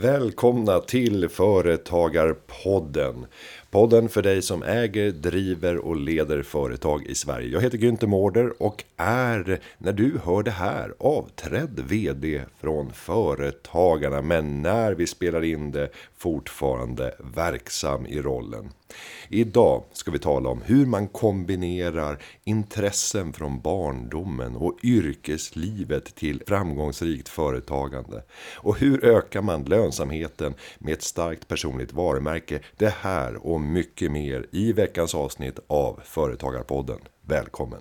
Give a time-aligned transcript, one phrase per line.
[0.00, 3.26] Välkomna till Företagarpodden.
[3.70, 7.48] Podden för dig som äger, driver och leder företag i Sverige.
[7.48, 14.22] Jag heter Günther Mårder och är, när du hör det här, avträdd vd från Företagarna.
[14.22, 18.70] Men när vi spelar in det fortfarande verksam i rollen.
[19.28, 27.28] Idag ska vi tala om hur man kombinerar intressen från barndomen och yrkeslivet till framgångsrikt
[27.28, 28.22] företagande.
[28.56, 32.60] Och hur ökar man lönsamheten med ett starkt personligt varumärke?
[32.76, 36.98] Det här och mycket mer i veckans avsnitt av Företagarpodden.
[37.22, 37.80] Välkommen!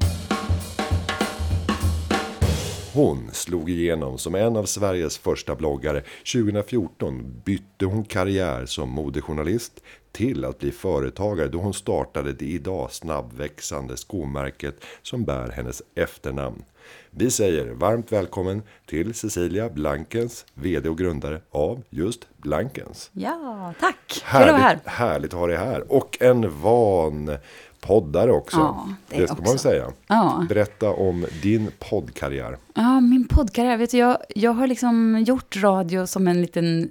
[2.94, 6.03] Hon slog igenom som en av Sveriges första bloggare.
[6.34, 12.91] 2014 bytte hon karriär som modejournalist till att bli företagare då hon startade det idag
[12.91, 16.63] snabbväxande skomärket som bär hennes efternamn.
[17.12, 23.09] Vi säger varmt välkommen till Cecilia Blankens, VD och grundare av just Blankens.
[23.14, 24.22] Ja, tack!
[24.23, 24.80] Härligt, här.
[24.86, 25.92] härligt att ha dig här.
[25.92, 27.38] Och en van
[27.80, 28.58] poddare också.
[28.58, 29.45] Ja, det, det ska också.
[29.45, 29.92] man säga.
[30.08, 30.45] Ja.
[30.50, 32.58] Berätta om din poddkarriär.
[32.73, 33.78] Ja, min poddkarriär.
[33.78, 36.89] Vet du, jag, jag har liksom gjort radio som en liten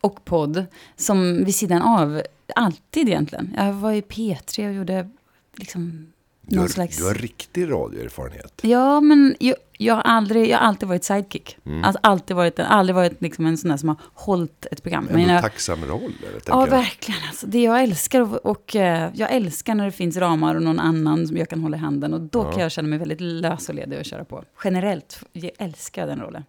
[0.00, 0.64] och podd
[0.96, 2.22] som vid sidan av.
[2.56, 3.54] Alltid egentligen.
[3.56, 5.08] Jag var i P3 och gjorde
[5.56, 6.96] liksom Du har, slags...
[6.98, 8.60] du har riktig radioerfarenhet.
[8.62, 11.58] Ja, men jag, jag, har aldrig, jag har alltid varit sidekick.
[11.66, 11.84] Mm.
[11.84, 15.08] Alltså, alltid varit, en- aldrig varit liksom en sån där som har hållit ett program.
[15.10, 16.00] Ändå jag, tacksam roll.
[16.02, 16.70] Eller, tänker Ja, jag.
[16.70, 17.20] verkligen.
[17.28, 20.78] Alltså, det jag älskar och, och eh, jag älskar när det finns ramar och någon
[20.80, 22.14] annan som jag kan hålla i handen.
[22.14, 22.52] Och då Ja.
[22.52, 24.44] kan jag känna mig väldigt lös och ledig att köra på.
[24.64, 26.44] Generellt jag älskar jag den rollen.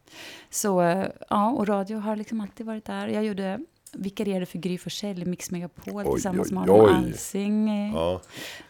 [0.50, 3.08] Så eh, ja, och radio har liksom alltid varit där.
[3.08, 3.60] Jag gjorde
[3.94, 6.70] vikarierade för Gry Forssell i Mix Megapol Oj, tillsammans oj, med.
[6.70, 7.70] Alsing.
[7.70, 8.22] eh, Ja,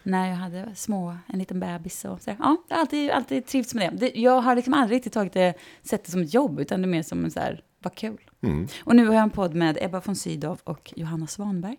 [0.02, 2.36] När jag hade små, en liten bebis och sådär.
[2.40, 3.96] Ja, jag har alltid, alltid trivts med det.
[4.10, 4.20] det.
[4.20, 6.90] Jag har liksom aldrig riktigt tagit det, sett det som ett jobb, utan det är
[6.90, 8.20] mer som en så här, vad kul.
[8.42, 8.68] mm.
[8.84, 11.76] Och nu har jag en podd med Ebba von Sydow och Johanna Svanberg.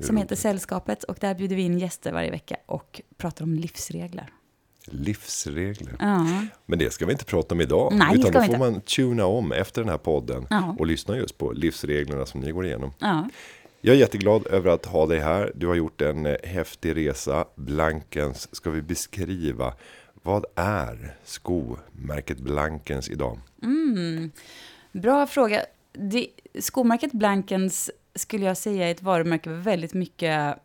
[0.00, 0.36] Som heter.
[0.36, 4.28] Sällskapet och där bjuder vi in gäster varje vecka och pratar om livsregler.
[4.86, 5.96] Livsregler.
[5.98, 6.26] Ja,
[6.66, 7.92] Men det ska vi inte prata om idag.
[7.92, 10.46] Nej, utan då vi får man tuna om efter den här podden.
[10.50, 10.76] Ja.
[10.78, 12.92] Och lyssna just på livsreglerna som ni går igenom.
[12.98, 13.28] ja.
[13.80, 15.52] Jag är jätteglad över att ha dig här.
[15.54, 17.44] Du har gjort en eh, häftig resa.
[17.54, 18.56] Blankens.
[18.56, 19.74] Ska vi beskriva.
[20.22, 23.40] Vad är skomärket Blankens idag?
[23.62, 24.30] Mm.
[24.92, 25.60] Bra fråga.
[25.92, 26.26] Det,
[26.58, 30.56] skomärket Blankens skulle jag säga är ett varumärke väldigt mycket,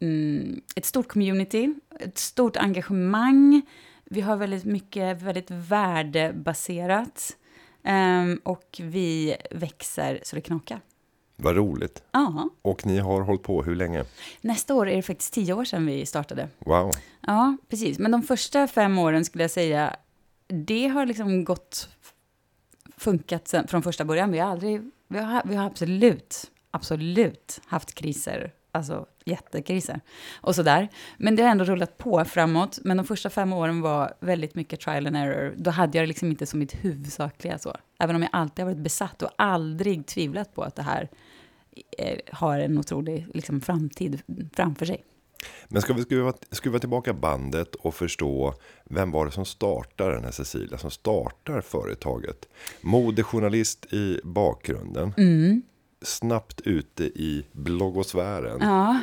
[0.00, 3.62] mm, ett stort community, ett stort engagemang.
[4.04, 7.36] Vi har väldigt mycket, väldigt värdebaserat.
[7.82, 10.80] Ehm, och vi växer så det knakar.
[11.36, 12.02] Vad roligt.
[12.12, 14.04] Ja, Och ni har hållit på hur länge?
[14.40, 16.48] nästa år är det faktiskt tio år sedan vi startade.
[16.58, 16.90] Wow.
[17.20, 17.98] Ja, precis.
[17.98, 19.96] Men de första fem åren skulle jag säga,
[20.46, 21.88] det har liksom gått,
[22.96, 24.32] funkat sen, från första början.
[24.32, 30.00] Vi har aldrig, vi har, vi har absolut, absolut haft kriser, alltså jättekriser
[30.40, 30.88] och sådär.
[31.16, 32.78] Men det har ändå rullat på framåt.
[32.84, 35.54] Men de första fem åren var väldigt mycket trial and error.
[35.56, 37.76] Då hade jag det liksom inte som mitt huvudsakliga så.
[37.98, 41.08] Även om jag alltid har varit besatt och aldrig tvivlat på att det här
[41.98, 45.04] eh, har en otrolig liksom, framtid framför sig.
[45.68, 50.24] Men ska vi skruva, skruva tillbaka bandet och förstå vem var det som startade den
[50.24, 52.48] här Cecilia, som startar företaget?
[52.80, 55.62] Modejournalist i bakgrunden, Mm.
[56.02, 59.00] Snabbt ute i bloggosfären Ja.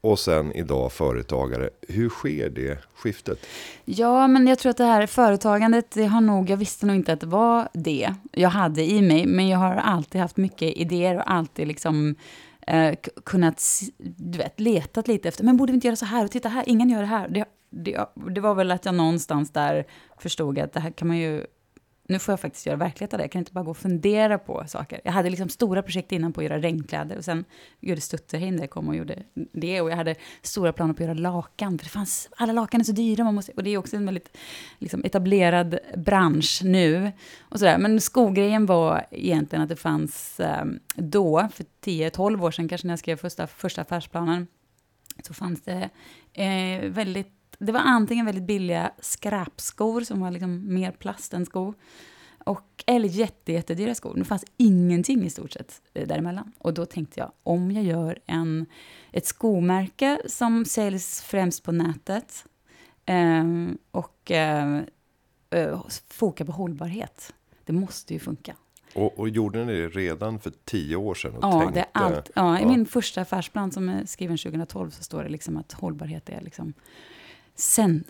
[0.00, 1.70] och sen idag företagare.
[1.88, 3.46] Hur sker det skiftet?
[3.84, 7.12] Ja, men jag tror att det här företagandet, det har nog, jag visste nog inte
[7.12, 11.16] att det var det jag hade i mig, men jag har alltid haft mycket idéer
[11.16, 12.14] och alltid liksom
[12.66, 13.62] eh, kunnat,
[14.16, 16.64] du vet, letat lite efter, men borde vi inte göra så här, och titta här,
[16.66, 17.28] ingen gör det här.
[17.28, 19.84] Det, det, det var väl att jag någonstans där
[20.18, 21.44] förstod att det här kan man ju,
[22.10, 24.38] nu får jag faktiskt göra verklighet av det, jag kan inte bara gå och fundera
[24.38, 25.00] på saker.
[25.04, 27.44] Jag hade liksom stora projekt innan på att göra regnkläder och sen
[27.80, 29.22] gjorde Stutterhinder kom och gjorde
[29.52, 32.80] det och jag hade stora planer på att göra lakan, för det fanns, alla lakan
[32.80, 34.36] är så dyra, man måste, och det är också en väldigt
[34.78, 37.12] liksom, etablerad bransch nu.
[37.40, 37.78] Och sådär.
[37.78, 40.64] Men skogrejen var egentligen att det fanns eh,
[40.94, 44.46] då, för 10-12 år sedan kanske när jag skrev första, första affärsplanen,
[45.22, 45.90] så fanns det
[46.32, 51.74] eh, väldigt, det var antingen väldigt billiga skräpskor som var liksom mer plast än skor,
[52.44, 54.14] och, eller jätte, jättedyra skor.
[54.16, 56.52] Det fanns ingenting i stort sett eh, däremellan.
[56.58, 58.66] Och då tänkte jag, om jag gör en,
[59.12, 62.44] ett skomärke som säljs främst på nätet
[63.06, 63.44] eh,
[63.90, 64.80] och eh,
[65.50, 67.34] eh, foka på hållbarhet.
[67.64, 68.56] Det måste ju funka.
[68.94, 71.34] Och, och gjorde ni det redan för tio år sedan?
[71.34, 72.30] Och Ja, tänkte, det är allt.
[72.34, 72.68] Ja, I ja.
[72.68, 76.72] min första affärsplan som är skriven 2012 så står det liksom att hållbarhet är liksom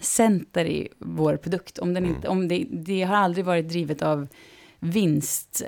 [0.01, 1.79] center i vår produkt.
[1.79, 4.29] Om den inte, om det, det har aldrig varit drivet av
[4.79, 5.63] vinst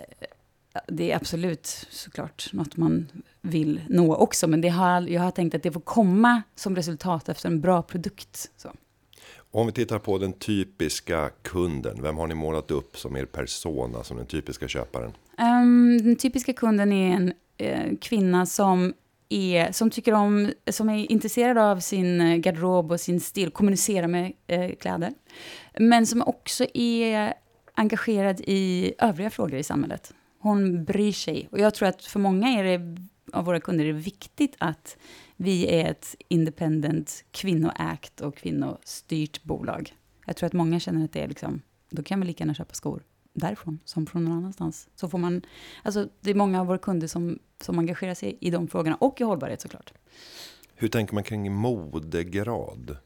[0.87, 3.08] det är absolut såklart något man
[3.40, 7.29] vill nå också, men det har, jag har tänkt att det får komma som resultat
[7.29, 8.50] efter en bra produkt.
[8.56, 8.73] Så.
[9.50, 14.05] Om vi tittar på den typiska kunden, vem har ni målat upp som er persona,
[14.05, 15.12] som den typiska köparen?
[15.38, 17.32] Um, den typiska kunden är en
[17.62, 18.94] uh, kvinna som
[19.32, 24.08] är, som tycker om, som är intresserad av sin eh, garderob och sin stil, kommunicera
[24.08, 25.14] med eh, kläder.
[25.79, 27.34] Men som också är
[27.75, 30.14] engagerad i övriga frågor i samhället.
[30.38, 31.49] Hon bryr sig.
[31.52, 32.96] Och jag tror att för många är det,
[33.32, 34.96] av våra kunder är det viktigt att
[35.37, 39.94] vi är ett independent, kvinnoägt och kvinnostyrt bolag.
[40.26, 42.75] Jag tror att många känner att det är liksom, då kan vi lika gärna köpa
[42.75, 43.02] skor
[43.32, 44.88] därifrån som från någon annanstans.
[44.94, 45.43] Så får man,
[45.82, 49.20] alltså det är många av våra kunder som, som engagerar sig i de frågorna och
[49.20, 49.93] i hållbarhet såklart.
[50.75, 52.96] Hur tänker man kring modegrad?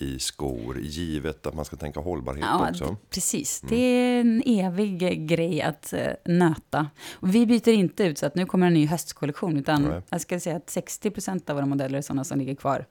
[0.00, 2.96] i skor, givet att man ska tänka hållbarhet ja, också.
[3.10, 3.74] Precis, mm.
[3.74, 6.90] det är en evig grej att uh, nöta.
[7.12, 10.02] Och vi byter inte ut så att nu kommer en ny höstkollektion, utan Nej.
[10.08, 12.86] jag ska säga att 60 procent av våra modeller är sådana som ligger kvar.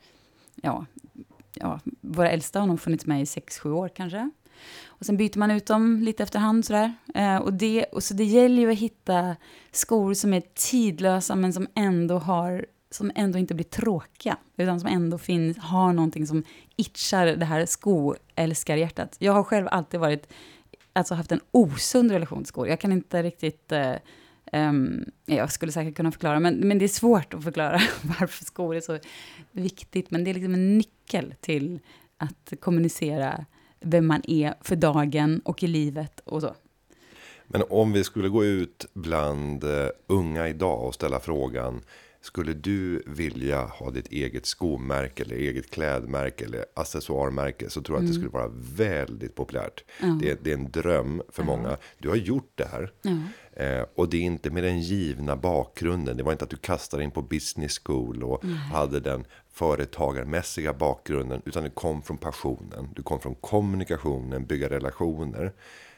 [0.56, 0.86] Ja,
[1.54, 4.30] ja, våra äldsta har nog funnits med i 6-7 år kanske.
[4.86, 6.94] Och sen byter man ut dem lite efterhand sådär.
[7.16, 9.36] Eh, och, det, och så det gäller ju att hitta
[9.72, 14.90] skor som är tidlösa men som ändå har som ändå inte blir tråkiga, utan som
[14.90, 16.44] ändå finns, har någonting som
[16.76, 19.16] itchar det här skoälskarhjärtat.
[19.20, 20.34] Jag har själv alltid varit,
[20.94, 22.68] alltså haft en osund relation till skor.
[22.68, 23.96] Jag kan inte riktigt, eh,
[24.54, 28.76] um, jag skulle säkert kunna förklara, men, men det är svårt att förklara varför skor
[28.76, 29.00] är så
[29.52, 30.12] viktigt.
[30.12, 31.80] Men det är liksom en nyckel till
[32.18, 33.46] att kommunicera
[33.82, 36.56] vem man är för dagen och i livet och så.
[37.48, 41.82] Men om vi skulle gå ut bland eh, unga idag och ställa frågan
[42.22, 48.04] skulle du vilja ha ditt eget skomärke eller eget klädmärke eller accessoarmärke så tror jag
[48.04, 48.10] mm.
[48.10, 48.30] att det mm.
[48.30, 49.84] skulle vara väldigt populärt.
[50.00, 50.20] Mm.
[50.20, 51.56] Det, är, det, är en dröm för mm.
[51.56, 51.78] många.
[51.98, 52.92] Du har gjort det här.
[53.54, 56.18] Eh, och det är inte med den givna bakgrunden.
[56.18, 61.42] Det var inte att du kastade in på business school och hade den företagarmässiga bakgrunden.
[61.46, 62.90] Utan det kom från passionen.
[62.96, 65.54] Du kom från kommunikationen, bygga relationer.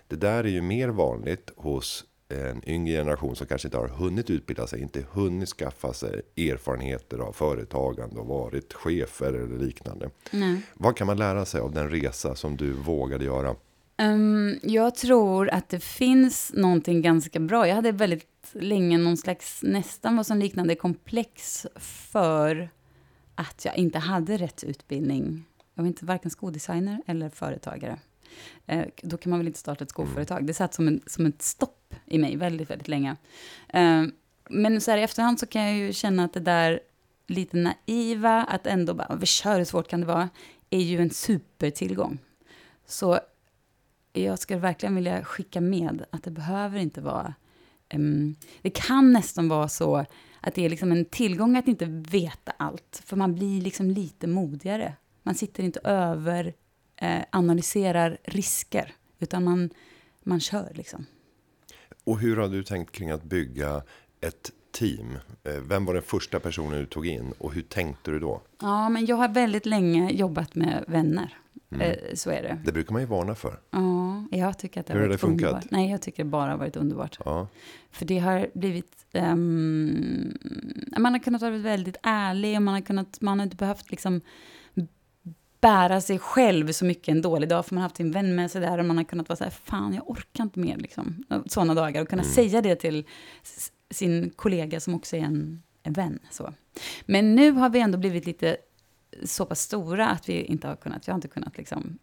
[0.08, 4.30] Det där är ju mer vanligt hos en yngre generation som kanske inte har hunnit
[4.30, 10.10] utbilda sig, inte hunnit skaffa sig erfarenheter av företagande och varit chefer eller liknande.
[10.31, 10.62] Nej.
[10.74, 13.56] Vad kan man lära sig av den resa som du vågade göra?
[14.01, 17.68] Um, jag tror att det finns någonting ganska bra.
[17.68, 22.69] Jag hade väldigt länge någon slags, nästan vad som liknande komplex för
[23.36, 25.45] att jag inte hade rätt utbildning.
[25.74, 28.00] Jag var inte varken skodesigner eller företagare.
[28.66, 30.48] Eh, då kan man väl inte starta ett skoföretag.
[30.48, 33.16] Det satt som, en, som ett stopp i mig väldigt, väldigt länge.
[33.69, 34.04] Eh,
[34.50, 36.80] men så här i efterhand så kan jag ju känna att det där
[37.28, 40.30] lite naiva, att ändå bara, vi kör, hur svårt kan det vara,
[40.69, 42.18] är ju en supertillgång.
[42.86, 43.19] Så
[44.13, 47.34] jag skulle verkligen vilja skicka med att det behöver inte vara...
[47.94, 50.06] Um, det kan nästan vara så
[50.42, 54.27] att det är liksom en tillgång att inte veta allt, för man blir liksom lite
[54.27, 54.94] modigare.
[55.24, 56.54] Man sitter inte över
[57.01, 59.69] eh, analyserar risker, utan man,
[60.24, 61.06] man kör liksom.
[62.03, 63.83] Och hur har du tänkt kring att bygga
[64.21, 65.18] ett team?
[65.44, 68.42] Eh, vem var den första personen du tog in och hur tänkte du då?
[68.62, 71.38] Ja, men jag har väldigt länge jobbat med vänner.
[71.71, 71.81] Mm.
[71.81, 72.57] Eh, så är det.
[72.65, 73.59] Det brukar man ju varna för.
[73.71, 75.48] Ja, jag tycker att det Hur har det funkat?
[75.48, 75.72] underbart.
[75.72, 77.20] Nej, jag tycker det bara har varit underbart.
[77.25, 77.48] Ja.
[77.91, 79.05] För det har blivit...
[79.13, 80.38] Um,
[80.98, 84.22] man har kunnat vara väldigt ärlig och man har, kunnat, man har inte behövt liksom
[85.62, 88.51] bära sig själv så mycket en dålig dag, för man har haft sin vän med
[88.51, 91.24] sig där och man har kunnat vara så här, fan jag orkar inte mer, liksom.
[91.46, 92.34] Sådana dagar, och kunna mm.
[92.34, 93.06] säga det till
[93.89, 96.20] sin kollega som också är en, en vän.
[96.32, 96.53] Så.
[97.06, 98.58] Men nu har vi ändå blivit lite
[99.24, 101.98] så pass stora att vi inte har kunnat, jag har inte kunnat liksom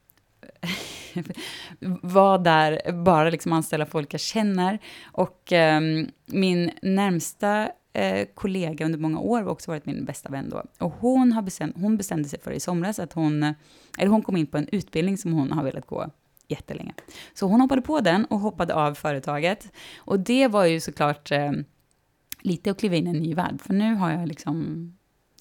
[2.03, 4.79] vara där, bara liksom anställa folk jag känner.
[5.05, 10.49] Och um, min närmsta eh, kollega under många år, och också varit min bästa vän
[10.49, 10.63] då.
[10.79, 13.53] Och hon, har bestäm, hon bestämde sig för i somras att hon, eh,
[13.99, 16.11] eller hon kom in på en utbildning som hon har velat gå
[16.49, 16.95] jättelänge.
[17.35, 19.73] Så hon hoppade på den och hoppade av företaget.
[19.99, 21.53] Och det var ju såklart eh,
[22.41, 24.89] lite att kliva in i en ny värld, för nu har jag liksom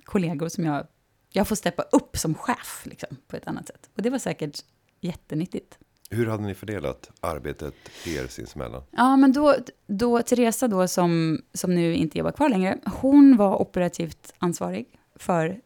[0.03, 0.87] kollegor som jag,
[1.31, 3.89] jag får steppa upp som chef liksom, på ett annat sätt.
[3.95, 4.59] Och det var säkert
[5.01, 5.79] jättenyttigt.
[6.09, 7.73] Hur hade ni fördelat arbetet
[8.05, 8.83] er sinsemellan?
[8.91, 9.55] Ja, men då,
[9.87, 14.85] då Teresa då som, som nu inte jobbar kvar längre, hon var operativt ansvarig
[15.15, 15.61] för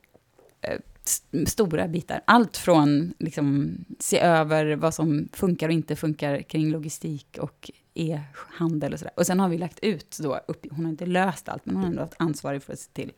[0.61, 0.79] eh,
[1.47, 2.21] stora bitar.
[2.25, 8.93] Allt från liksom se över vad som funkar och inte funkar kring logistik och e-handel
[8.93, 9.13] och sådär.
[9.17, 11.83] Och sen har vi lagt ut då, upp, hon har inte löst allt, men hon
[11.83, 13.11] har ändå varit ansvarig för att se till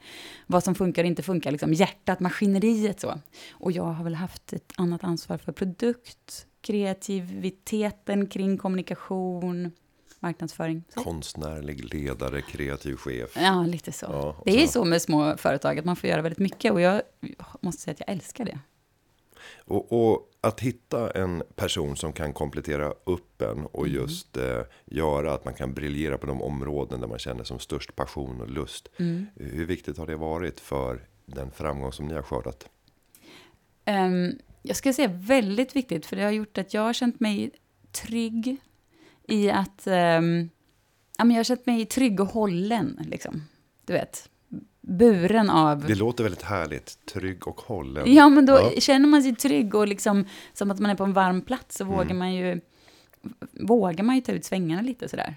[0.47, 3.19] vad som funkar och inte funkar, liksom hjärtat, maskineriet så.
[3.51, 9.71] Och jag har väl haft ett annat ansvar för produkt, kreativiteten kring kommunikation,
[10.19, 10.83] marknadsföring.
[10.89, 11.03] Så.
[11.03, 13.31] Konstnärlig ledare, kreativ chef.
[13.35, 14.05] Ja, lite så.
[14.05, 14.71] Ja, det är ju så.
[14.71, 16.71] så med små företag, att man får göra väldigt mycket.
[16.71, 17.01] Och jag
[17.61, 18.59] måste säga att jag älskar det.
[19.65, 23.95] Och, och att hitta en person som kan komplettera upp en och Mm.
[23.95, 27.95] just eh, göra att man kan briljera på de områden där man känner som störst
[27.95, 28.87] passion och lust.
[28.99, 29.25] Mm.
[29.35, 32.69] Hur viktigt har det varit för den framgång som ni har skördat?
[33.85, 34.31] Ehm,
[34.63, 37.51] jag ska säga väldigt viktigt, för det har gjort att jag har känt mig
[37.91, 38.57] trygg
[39.27, 39.81] i att...
[39.85, 43.43] ja, men jag har känt mig trygg och hållen, liksom.
[43.85, 44.29] Du vet,
[44.81, 45.85] buren av...
[45.87, 48.13] Det låter väldigt härligt, trygg och hållen.
[48.13, 48.81] Ja, men då Ja.
[48.81, 51.85] känner man sig trygg och liksom som att man är på en varm plats så
[51.85, 52.61] vågar man ju
[53.51, 55.35] vågar man ju ta ut svängarna lite sådär.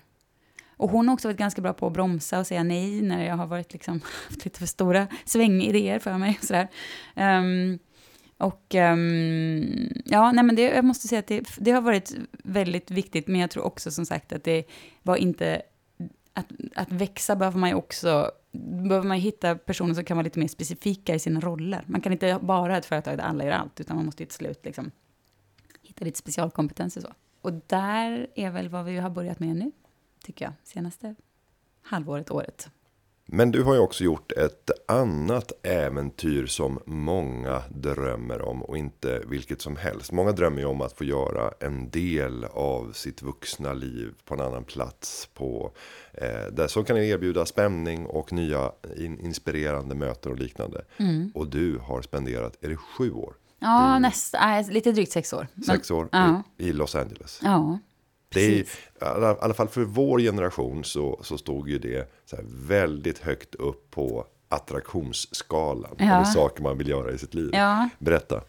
[0.76, 3.36] Och hon har också varit ganska bra på att bromsa och säga nej när jag
[3.36, 6.38] har varit liksom, haft lite för stora svängidéer för mig.
[6.42, 6.68] Sådär.
[7.14, 7.78] Ehm,
[8.38, 12.90] och um, ja, nej men det, jag måste säga att det, det har varit väldigt
[12.90, 14.64] viktigt, men jag tror också som sagt att det
[15.02, 15.62] var inte...
[16.32, 18.30] Att, att växa behöver man ju också...
[18.52, 21.84] Behöver man hitta personer som kan vara lite mer specifika i sina roller.
[21.86, 24.26] Man kan inte bara ha ett företag där alla gör allt, utan man måste ju
[24.26, 24.90] till slut liksom
[25.82, 27.12] hitta lite specialkompetenser så.
[27.40, 29.72] Och där är väl vad vi har börjat med nu,
[30.24, 31.14] tycker jag, senaste
[31.82, 32.70] halvåret, året.
[33.28, 39.22] Men du har ju också gjort ett annat äventyr som många drömmer om och inte
[39.26, 40.12] vilket som helst.
[40.12, 44.40] Många drömmer ju om att få göra en del av sitt vuxna liv på en
[44.40, 45.72] annan plats på
[46.12, 50.84] eh, där som kan erbjuda spänning och nya in, inspirerande möten och liknande.
[51.34, 53.34] Och du har spenderat, är det sju år?
[53.58, 55.46] Ja, nästa, nej, lite drygt sex år.
[55.54, 56.42] Men- Sex år ja.
[56.58, 57.40] i, i Los Angeles.
[57.42, 57.78] Ja,
[58.36, 62.10] Det är, i alla, fall för vår generation så, så stod ju det
[62.68, 65.94] väldigt högt upp på attraktionsskalan.
[65.98, 66.14] Ja.
[66.14, 67.50] Över saker man vill göra i sitt liv.
[67.52, 67.88] Ja.
[67.98, 68.40] Berätta.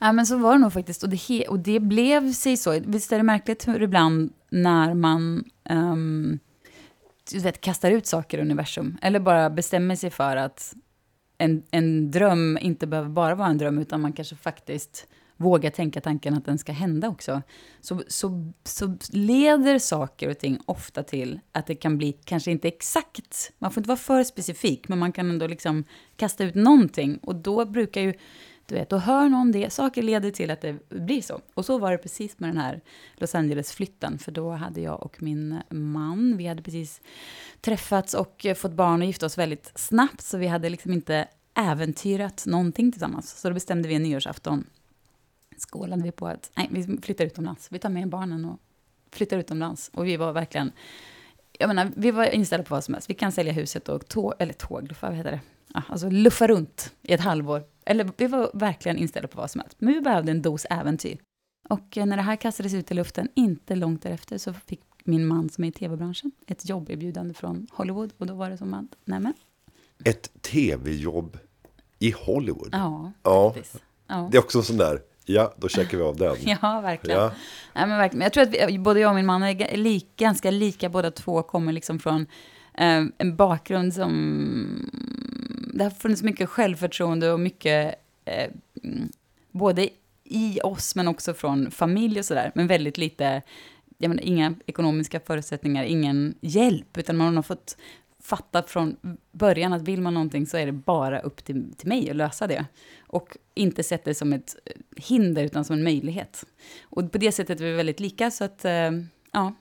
[0.00, 1.02] Ja, men så var det nog faktiskt.
[1.02, 2.80] Och det, och det blev sig så.
[2.80, 6.38] Visst är det märkligt hur ibland när man ehm,
[7.32, 10.74] du vet, kastar ut saker i universum, eller bara bestämmer sig för att
[11.38, 15.06] en, en dröm inte behöver bara vara en dröm, utan man kanske faktiskt
[15.40, 17.42] våga tänka tanken att den ska hända också.
[17.80, 22.68] Så, så, så leder saker och ting ofta till att det kan bli, kanske inte
[22.68, 25.84] exakt, man får inte vara för specifik, men man kan ändå liksom
[26.16, 27.16] kasta ut någonting.
[27.16, 28.14] Och då brukar ju,
[28.66, 31.40] du vet, då hör någon det, saker leder till att det blir så.
[31.54, 32.80] Och så var det precis med den här
[33.16, 37.00] Los Angeles-flytten, för då hade jag och min man, vi hade precis
[37.60, 42.44] träffats och fått barn och gift oss väldigt snabbt, så vi hade liksom inte äventyrat
[42.46, 43.40] någonting tillsammans.
[43.40, 44.64] Så då bestämde vi en nyårsafton,
[45.60, 47.68] skålade vi på att nej, vi flyttar utomlands.
[47.72, 48.58] Vi tar med barnen och
[49.12, 49.90] flyttar utomlands.
[49.94, 50.72] Och vi var verkligen,
[51.58, 53.10] jag menar, vi var inställda på vad som helst.
[53.10, 55.40] Vi kan sälja huset och tåg, eller tågluffa, vad heter det?
[55.74, 57.62] Ja, alltså luffa runt i ett halvår.
[57.84, 59.76] Eller vi var verkligen inställda på vad som helst.
[59.78, 61.18] Men vi behövde en dos äventyr.
[61.68, 65.26] Och eh, när det här kastades ut i luften, inte långt därefter, så fick min
[65.26, 68.12] man som är i tv-branschen ett jobberbjudande från Hollywood.
[68.18, 69.34] Och då var det som att, nämen,
[70.04, 71.38] Ett tv-jobb
[71.98, 72.68] i Hollywood.
[72.72, 73.52] ja, Ja.
[73.54, 73.82] faktiskt.
[74.06, 74.28] Ja.
[74.32, 76.36] Det är också en sån där, ja då checkar vi av den.
[76.62, 77.20] Ja, verkligen.
[77.20, 77.32] Ja.
[77.74, 78.22] Nej, men verkligen.
[78.22, 81.10] Jag tror att vi, både jag och min man är ga- lik, ganska lika, båda
[81.10, 82.26] två kommer liksom från
[82.74, 84.90] eh, en bakgrund som...
[85.74, 88.48] Det har funnits mycket självförtroende och mycket, eh,
[88.84, 89.08] mm,
[89.50, 89.88] både
[90.24, 93.42] i oss men också från familj och sådär, men väldigt lite,
[93.98, 97.76] jag menar, inga ekonomiska förutsättningar, ingen hjälp, utan man har fått
[98.22, 98.96] fatta från
[99.32, 102.46] början att vill man någonting så är det bara upp till, till mig att lösa
[102.46, 102.66] det.
[103.06, 106.44] Och inte sett det som ett eh, hinder utan som en möjlighet.
[106.82, 108.90] Och på det sättet är vi väldigt lika så att, eh,
[109.32, 109.54] ja.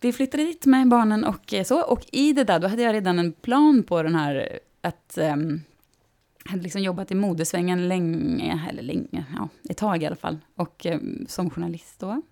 [0.00, 1.82] Vi flyttade dit med barnen och eh, så.
[1.82, 5.60] Och i det där, då hade jag redan en plan på den här, att ehm,
[6.44, 10.38] jag hade liksom jobbat i modesvängen länge, eller länge, ja, ett tag i alla fall.
[10.56, 12.22] Och eh, som journalist då.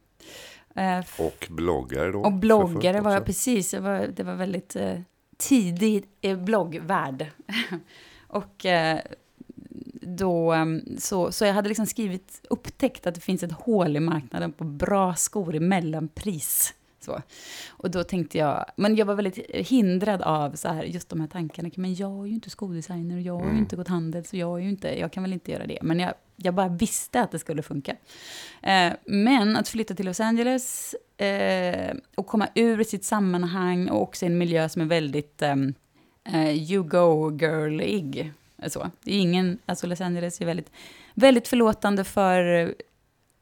[0.74, 2.20] Eh, Och bloggare då.
[2.20, 3.74] och bloggare var jag precis.
[3.74, 5.00] Jag var, det var väldigt eh,
[5.38, 7.26] tidig eh, bloggvärld.
[8.26, 9.00] och eh,
[10.02, 10.64] då, eh,
[10.98, 14.64] så, så jag hade liksom skrivit, upptäckt att det finns ett hål i marknaden på
[14.64, 16.74] bra skor i mellanpris.
[17.00, 17.22] Så.
[17.68, 21.28] Och då tänkte jag, men jag var väldigt hindrad av så här, just de här
[21.28, 21.70] tankarna.
[21.76, 23.58] Men jag är ju inte skodesigner och jag har ju Mm.
[23.58, 25.78] inte gått handel, så jag, är ju inte, jag kan väl inte göra det.
[25.82, 27.96] Men jag, jag bara visste att det skulle funka.
[28.62, 34.24] Eh, men att flytta till Los Angeles eh, och komma ur sitt sammanhang och också
[34.24, 35.74] i en miljö som är väldigt ehm,
[36.24, 38.32] eh, you go girlig.
[38.68, 38.90] Så.
[39.02, 40.70] Det är ingen, alltså Los Angeles är väldigt,
[41.14, 42.74] väldigt förlåtande för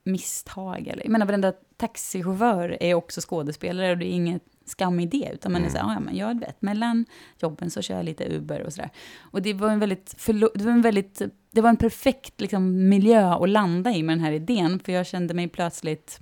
[0.04, 0.88] misstag.
[0.88, 5.30] Eller, jag menar, varenda taxichaufför är också skådespelare och det är inget skam i det,
[5.34, 7.06] utan man är så här, "Ja, men jag vet, mellan
[7.38, 8.90] jobben så kör jag lite Uber och sådär.
[9.20, 13.34] Och det var en väldigt, det var en väldigt, det var en perfekt liksom, miljö
[13.34, 16.20] att landa i med den här idén, för jag kände mig plötsligt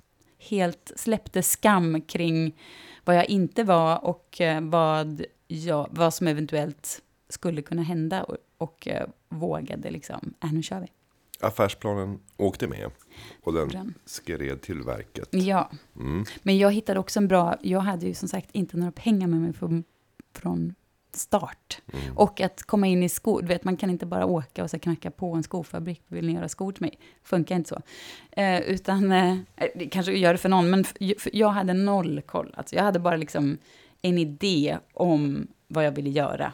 [0.49, 2.55] helt släppte skam kring
[3.03, 8.37] vad jag inte var och eh, vad, jag, vad som eventuellt skulle kunna hända och,
[8.57, 10.87] och eh, vågade liksom, äh, nu kör vi.
[11.39, 12.91] Affärsplanen åkte med
[13.43, 15.27] och den skred till verket.
[15.31, 16.25] Ja, Mm.
[16.43, 19.41] men jag hittade också en bra, jag hade ju som sagt inte några pengar med
[19.41, 19.83] mig från,
[20.33, 20.75] från
[21.11, 21.81] start.
[21.93, 22.17] Mm.
[22.17, 24.79] Och att komma in i skor, du vet man kan inte bara åka och så
[24.79, 26.99] knacka på en skofabrik, vill ni göra skor till mig?
[27.23, 27.81] Funkar inte så.
[28.31, 29.37] Eh, utan, eh,
[29.75, 30.85] det kanske gör det för någon, men
[31.33, 32.53] jag hade noll koll.
[32.57, 33.57] Alltså jag hade bara liksom
[34.01, 36.53] en idé om vad jag ville göra.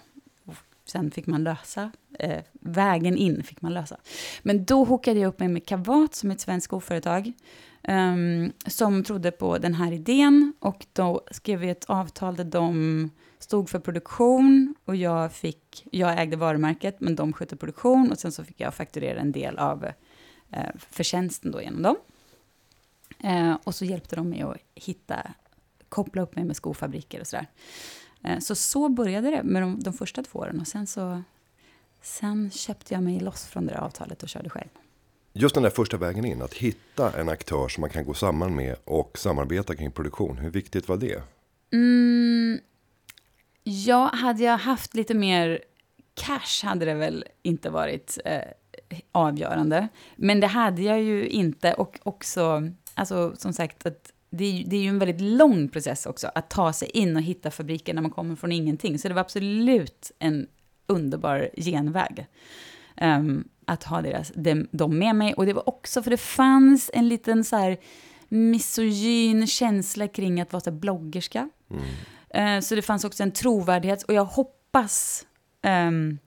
[0.91, 3.97] Sen fick man lösa, eh, vägen in fick man lösa.
[4.41, 7.33] Men då hookade jag upp mig med Kavat som är ett svenskt skoföretag.
[7.83, 13.09] ehm, som trodde på den här idén och då skrev vi ett avtal där de
[13.39, 18.31] stod för produktion och jag, fick, jag ägde varumärket men de skötte produktion och sen
[18.31, 19.85] så fick jag fakturera en del av
[20.51, 21.95] eh, förtjänsten då genom dem.
[23.23, 25.31] Eh, och så hjälpte de mig att hitta,
[25.89, 27.47] koppla upp mig med skofabriker och sådär.
[28.23, 31.23] Eh, så så började det med de, de första två åren och sen så
[32.01, 34.69] sen köpte jag mig loss från det där avtalet och körde själv.
[35.33, 38.55] Just den där första vägen in, att hitta en aktör som man kan gå samman
[38.55, 40.37] med och samarbeta kring produktion.
[40.37, 41.23] Hur viktigt var det?
[41.73, 42.59] Mm,
[43.63, 45.59] ja, hade jag haft lite mer
[46.13, 48.41] cash hade det väl inte varit eh,
[49.11, 49.87] avgörande.
[50.15, 54.63] Men det hade jag ju inte och också, alltså som sagt, att det, är, ju-
[54.63, 57.93] det är ju en väldigt lång process också att ta sig in och hitta fabriker
[57.93, 58.99] när man kommer från ingenting.
[58.99, 60.47] Så det var absolut en
[60.87, 62.25] underbar genväg.
[62.97, 65.33] ehm, att ha deras, dem, dem med mig.
[65.33, 67.77] Och det var också för det fanns en liten så här
[68.29, 71.49] misogyn känsla kring att vara så bloggerska.
[71.69, 72.57] Mm.
[72.57, 75.25] Eh, Så det fanns också en trovärdighet och jag hoppas
[75.61, 76.17] ehm,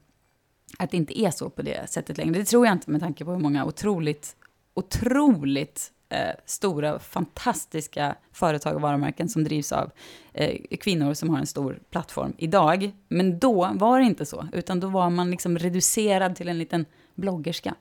[0.78, 2.34] att det inte är så på det sättet längre.
[2.38, 4.36] Det tror jag inte med tanke på hur många otroligt,
[4.74, 9.90] otroligt eh, stora, fantastiska företag och varumärken som drivs av
[10.32, 12.92] eh, kvinnor som har en stor plattform idag.
[13.08, 16.86] Men då var det inte så, utan då var man liksom reducerad till en liten
[17.14, 17.74] bloggerska.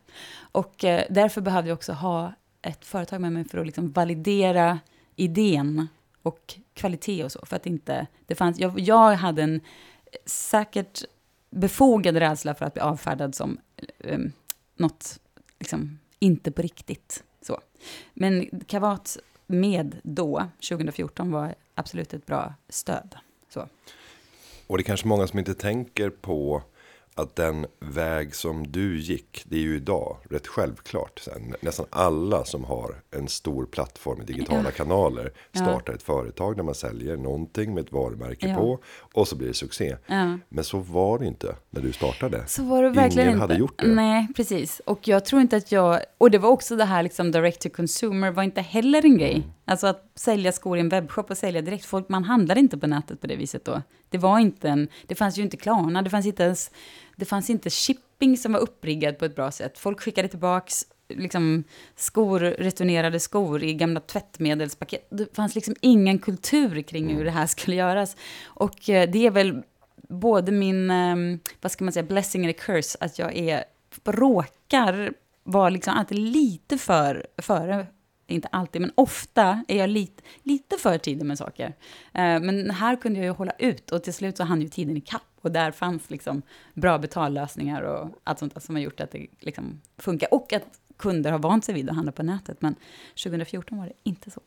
[0.51, 4.79] Och eh, därför behövde jag också ha ett företag med mig för att liksom validera
[5.15, 5.87] idén
[6.21, 7.45] och kvalitet och så.
[7.45, 9.61] För att inte, det fanns, jag, jag hade en eh,
[10.25, 11.03] säkert
[11.49, 14.19] befogad rädsla för att bli avfärdad som eh, eh
[14.75, 15.19] något,
[15.59, 17.23] liksom, inte på riktigt.
[18.13, 19.17] Men Kavat
[19.47, 23.15] med då, 2014, var absolut ett bra stöd.
[23.49, 23.67] Så.
[24.67, 26.63] Och det är kanske många som inte tänker på
[27.15, 31.27] att den väg som du gick, det är ju idag rätt självklart.
[31.39, 34.71] Nä- nästan alla som har en stor plattform i digitala Ja.
[34.71, 35.59] kanaler Ja.
[35.61, 38.55] startar ett företag där man säljer någonting med ett varumärke Ja.
[38.55, 38.79] på
[39.13, 39.95] och så blir det succé.
[40.07, 40.37] Ja.
[40.49, 42.43] Men så var det inte när du startade.
[42.47, 43.41] Så var det verkligen Ingen inte.
[43.53, 43.87] hade gjort det.
[43.87, 44.81] Nej, precis.
[44.85, 45.99] Och jag tror inte att jag...
[46.17, 49.43] Och det var också det här liksom direct to consumer var inte heller en grej.
[49.65, 51.85] Alltså att sälja skor i en webbshop och sälja direkt.
[51.85, 53.81] Folk, man handlade inte på nätet på det viset då.
[54.09, 54.87] Det var inte en...
[55.07, 56.71] Det fanns ju inte Klarna, det fanns inte ens...
[57.15, 59.79] Det fanns inte shipping som var uppriggad på ett bra sätt.
[59.79, 61.63] Folk skickade tillbaks liksom
[61.95, 65.07] skor, returnerade skor i gamla tvättmedelspaket.
[65.09, 68.15] Det fanns liksom ingen kultur kring hur det här skulle göras.
[68.43, 69.63] Och eh, det är väl
[70.09, 71.15] både min, eh,
[71.61, 73.63] vad ska man säga, blessing eller curse, att jag är,
[74.05, 77.87] råkar vara liksom alltid lite för, före,
[78.27, 81.65] inte alltid, men ofta är jag lite, lite för tidig med saker.
[82.13, 84.97] Eh, men här kunde jag ju hålla ut och till slut så hann ju tiden
[84.97, 86.41] i kapp och där fanns liksom
[86.73, 90.33] bra betallösningar och allt sånt som har gjort att det liksom funkar.
[90.33, 90.63] Och att
[90.97, 92.75] kunder har vant sig vid att handla på nätet, men
[93.23, 94.41] 2014 var det inte så.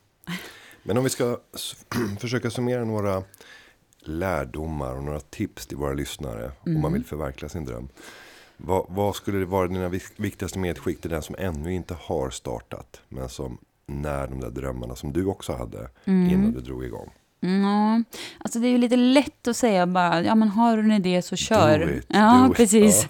[0.82, 1.38] Men om vi ska
[2.20, 3.22] försöka summera några
[4.00, 6.82] lärdomar och några tips till våra lyssnare om Mm.
[6.82, 7.88] man vill förverkliga sin dröm.
[8.56, 12.30] Vad, vad skulle det vara dina vik- viktigaste medskick till den som ännu inte har
[12.30, 16.30] startat men som när de där drömmarna som du också hade Mm.
[16.30, 17.10] innan du drog igång?
[17.40, 18.02] Ja,
[18.38, 21.22] alltså det är ju lite lätt att säga bara, ja men har du en idé
[21.22, 21.78] så kör.
[21.78, 23.08] Do it, ja, do it, precis.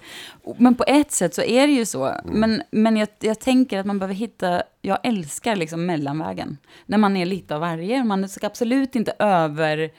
[0.58, 2.06] Men på ett sätt så är det ju så.
[2.06, 2.40] Mm.
[2.40, 6.58] Men, men jag, jag tänker att man behöver hitta, jag älskar liksom mellanvägen.
[6.86, 8.04] När man är lite av varje.
[8.04, 9.90] Man ska absolut inte över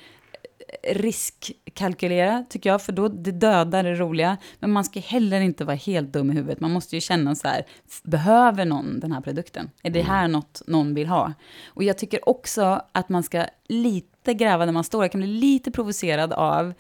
[0.84, 4.38] riskkalkylera, tycker jag, för då det dödar det roliga.
[4.60, 6.60] Men man ska heller inte vara helt dum i huvudet.
[6.60, 7.66] Man måste ju känna så här,
[8.04, 9.70] behöver någon den här produkten?
[9.84, 11.34] Är det här något någon vill ha?
[11.68, 15.04] Och jag tycker också att man ska lite gräva där man står.
[15.04, 16.74] Jag kan bli lite provocerad av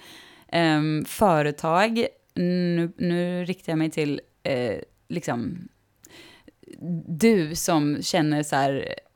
[0.48, 2.08] ehm, företag.
[2.34, 4.78] Nu, nu riktar jag mig till eh,
[5.10, 5.68] liksom
[7.08, 9.07] du som känner så här, eh,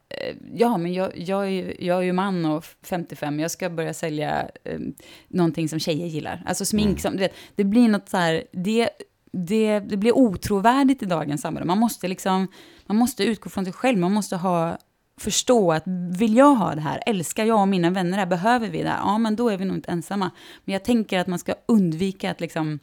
[0.54, 4.50] ja men jag, jag, är, jag är ju man och 55, jag ska börja sälja
[4.64, 4.80] eh,
[5.28, 6.44] någonting som tjejer gillar.
[6.46, 8.90] Alltså smink, som, du vet, det blir något så här, det,
[9.32, 11.66] det, det blir otrovärdigt i dagens samhälle.
[11.66, 12.48] Man måste liksom,
[12.86, 14.78] man måste utgå från sig själv, man måste ha
[15.20, 15.84] förstå att
[16.18, 18.90] vill jag ha det här, älskar jag och mina vänner det här, behöver vi det
[18.90, 20.32] här, ja men då är vi nog inte ensamma.
[20.66, 22.80] Men jag tänker att man ska undvika att liksom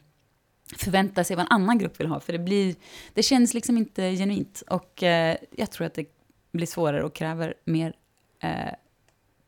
[0.77, 2.75] förvänta sig vad en annan grupp vill ha, för det, blir,
[3.13, 4.63] det känns liksom inte genuint.
[4.67, 6.05] Och eh, jag tror att det
[6.51, 7.93] blir svårare och kräver mer
[8.39, 8.73] eh,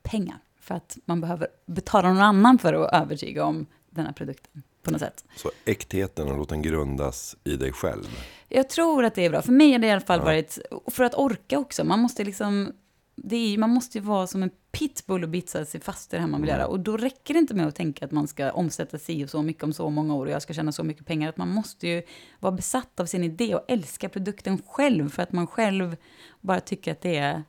[0.03, 4.63] pengar, för att man behöver betala någon annan för att övertyga om den här produkten
[4.83, 5.25] på något sätt.
[5.35, 8.07] Så äktheten och låt den grundas i dig själv.
[8.49, 9.41] Jag tror att det är bra.
[9.41, 10.25] För mig har det i alla fall ja.
[10.25, 12.71] varit, för att orka också, man måste liksom,
[13.15, 16.21] det är, man måste ju vara som en pitbull och bitsa sig fast i det
[16.21, 16.59] här man vill mm.
[16.59, 16.69] göra.
[16.69, 19.41] Och då räcker det inte med att tänka att man ska omsätta sig och så
[19.41, 21.29] mycket om så många år och jag ska tjäna så mycket pengar.
[21.29, 22.03] Att man måste ju
[22.39, 25.95] vara besatt av sin idé och älska produkten själv för att man själv
[26.41, 27.43] bara tycker att det är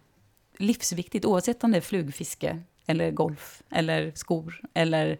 [0.58, 5.18] livsviktigt, oavsett om det är flugfiske eller golf eller skor eller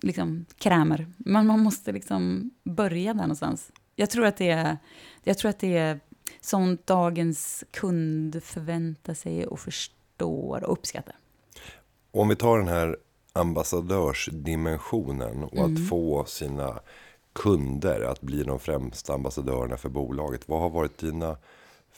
[0.00, 1.06] liksom krämer.
[1.16, 3.72] Men man måste liksom börja där någonstans.
[3.96, 4.78] Jag tror att det är,
[5.22, 6.00] jag tror att det är
[6.40, 11.16] sånt dagens kund förväntar sig och förstår och uppskattar.
[12.10, 12.96] Om vi tar den här
[13.32, 15.74] ambassadörsdimensionen och mm.
[15.74, 16.80] att få sina
[17.32, 20.48] kunder att bli de främsta ambassadörerna för bolaget.
[20.48, 21.36] Vad har varit dina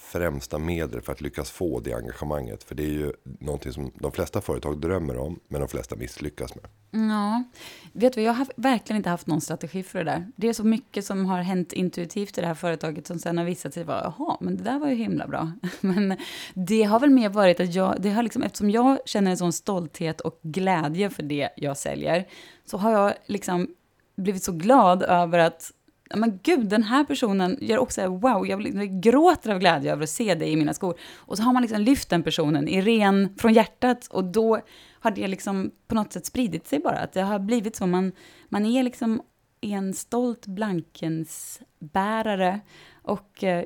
[0.05, 2.65] främsta medel för att lyckas få det engagemanget?
[2.65, 6.55] För det är ju någonting som de flesta företag drömmer om, men de flesta misslyckas
[6.55, 6.65] med.
[7.11, 7.45] Ja,
[7.93, 10.27] vet du, jag har verkligen inte haft någon strategi för det där.
[10.37, 13.45] Det är så mycket som har hänt intuitivt i det här företaget som sen har
[13.45, 15.53] visat sig vara, jaha, men det där var ju himla bra.
[15.81, 16.17] Men
[16.55, 19.53] det har väl mer varit att jag, det har liksom, eftersom jag känner en sån
[19.53, 22.29] stolthet och glädje för det jag säljer,
[22.65, 23.69] så har jag liksom
[24.17, 25.73] blivit så glad över att
[26.17, 28.63] men gud, den här personen gör också wow, jag
[29.03, 30.99] gråter av glädje över att se dig i mina skor.
[31.17, 34.61] Och så har man liksom lyft den personen i ren, från hjärtat och då
[35.01, 36.99] har det liksom på något sätt spridit sig bara.
[36.99, 38.13] Att det har blivit så, man,
[38.49, 39.23] man är liksom
[39.61, 42.61] en stolt blankensbärare
[43.03, 43.65] och eh,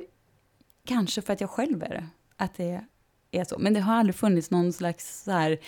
[0.85, 2.07] kanske för att jag själv är det,
[2.37, 2.81] att det
[3.31, 3.59] är så.
[3.59, 5.59] Men det har aldrig funnits någon slags så här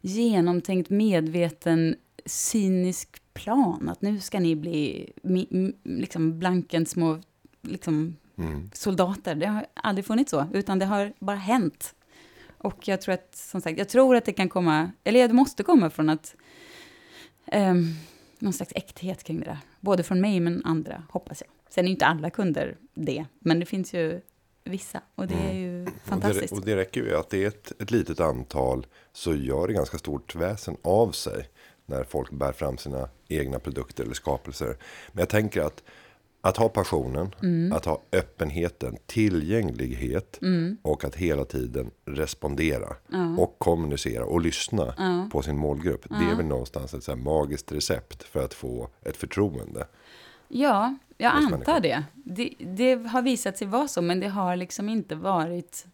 [0.00, 3.88] genomtänkt, medveten, cynisk plan.
[3.88, 5.12] Att nu ska ni bli
[5.82, 7.20] liksom blankens små
[7.62, 8.70] liksom, mm.
[8.74, 9.34] soldater.
[9.34, 11.94] Det har aldrig funnits så, utan det har bara hänt.
[12.58, 15.62] Och jag tror att, som sagt, jag tror att det kan komma, eller det måste
[15.62, 16.36] komma från att
[17.52, 17.94] um,
[18.38, 19.58] någon slags äkthet kring det där.
[19.80, 21.50] Både från mig men andra, hoppas jag.
[21.74, 24.20] Sen är inte alla kunder det, men det finns ju
[24.64, 25.62] vissa och det är mm.
[25.62, 26.52] ju fantastiskt.
[26.52, 29.66] Och det, och det räcker ju att det är ett, ett litet antal så gör
[29.68, 31.48] det ganska stort väsen av sig
[31.86, 34.76] när folk bär fram sina egna produkter eller skapelser.
[35.12, 35.82] Men jag tänker att
[36.44, 37.72] att ha passionen, mm.
[37.72, 40.76] att ha öppenheten, tillgänglighet mm.
[40.82, 43.36] och att hela tiden respondera ja.
[43.38, 45.28] och kommunicera och lyssna ja.
[45.32, 46.06] på sin målgrupp.
[46.10, 46.16] Ja.
[46.16, 49.86] Det är väl någonstans ett så magiskt recept för att få ett förtroende.
[50.48, 52.04] Ja, jag antar det.
[52.14, 52.54] det.
[52.58, 55.86] Det har visat sig vara så, men det har liksom inte varit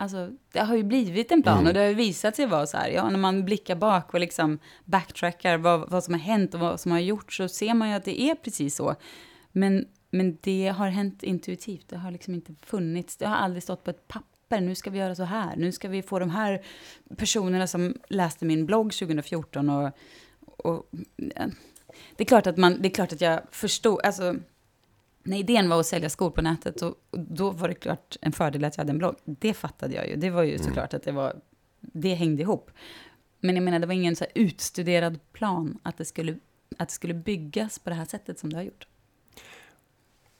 [0.00, 1.66] Alltså, det har ju blivit en plan mm.
[1.66, 2.88] och det har ju visat sig vara så här.
[2.88, 6.80] Ja, när man blickar bak och liksom backtrackar vad, vad som har hänt och vad
[6.80, 8.94] som har gjorts så ser man ju att det är precis så.
[9.52, 11.88] Men, men det har hänt intuitivt.
[11.88, 13.16] Det har liksom inte funnits.
[13.16, 14.60] Det har aldrig stått på ett papper.
[14.60, 15.56] Nu ska vi göra så här.
[15.56, 16.62] Nu ska vi få de här
[17.16, 19.90] personerna som läste min blogg 2014 och,
[20.40, 20.90] och
[22.16, 24.36] det är klart att man, det är klart att jag förstod, alltså
[25.22, 28.64] när idén var att sälja skor på nätet, och, då var det klart en fördel
[28.64, 29.16] att jag hade en blogg.
[29.24, 30.16] Det fattade jag ju.
[30.16, 30.66] Det var ju mm.
[30.66, 31.40] såklart att det var,
[31.80, 32.70] det hängde ihop.
[33.40, 36.36] Men jag menar, det var ingen så utstuderad plan att det, skulle,
[36.78, 38.86] att det skulle byggas på det här sättet som det har gjort.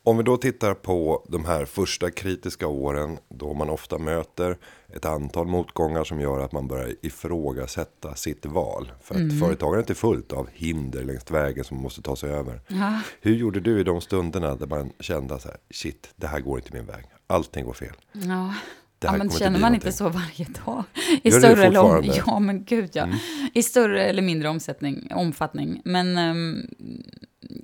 [0.08, 4.56] Om vi då tittar på de här första kritiska åren då man ofta möter
[4.94, 8.92] ett antal motgångar som gör att man börjar ifrågasätta sitt val.
[9.02, 9.38] För att mm.
[9.38, 12.60] företagandet är fullt av hinder längs vägen som man måste ta sig över.
[12.68, 13.00] Ja.
[13.20, 16.58] Hur gjorde du i de stunderna där man kände så här, shit, det här går
[16.58, 17.04] inte min väg.
[17.26, 17.94] Allting går fel.
[18.12, 18.54] Ja.
[19.00, 20.84] Ja, men känner man inte så varje dag?
[21.22, 23.02] I Gör större eller om, Ja, men gud ja.
[23.02, 23.16] Mm.
[23.54, 25.80] I större eller mindre omsättning, omfattning.
[25.84, 26.66] Men um,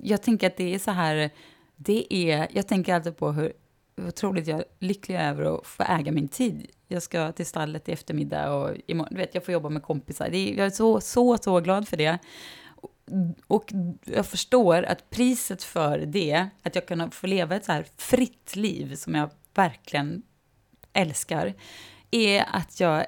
[0.03, 1.31] jag tänker att det är så här
[1.75, 3.53] det är, jag tänker alltid på hur
[3.97, 6.67] otroligt jag är lycklig över att få äga min tid.
[6.87, 10.29] Jag ska till stallet i eftermiddag och imorgon, du vet, jag får jobba med kompisar.
[10.29, 12.17] Det är, jag är så, så, så glad för det.
[13.47, 17.85] Och jag förstår att priset för det, att jag kan få leva ett så här
[17.97, 20.21] fritt liv som jag verkligen
[20.93, 21.53] älskar,
[22.11, 23.05] är att jag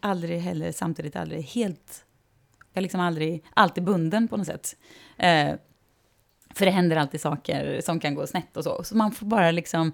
[0.00, 2.04] aldrig heller, samtidigt aldrig helt,
[2.72, 4.76] jag är liksom aldrig, alltid bunden på något sätt.
[5.16, 5.54] Eh,
[6.60, 8.84] för det händer alltid saker som kan gå snett och så.
[8.84, 9.92] Så man får bara liksom